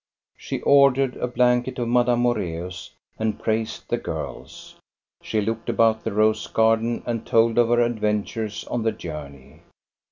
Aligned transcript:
She 0.35 0.61
ordered 0.61 1.15
a 1.17 1.27
blanket 1.27 1.77
of 1.77 1.87
Madame 1.87 2.21
Moreus 2.21 2.89
and 3.19 3.39
praised 3.39 3.87
the 3.87 3.99
girls. 3.99 4.77
She 5.21 5.41
looked 5.41 5.69
about 5.69 6.03
the 6.03 6.11
rose 6.11 6.47
garden 6.47 7.03
and 7.05 7.23
told 7.23 7.59
of 7.59 7.67
her 7.69 7.81
adventures 7.81 8.63
on 8.65 8.81
the 8.81 8.91
journey. 8.93 9.61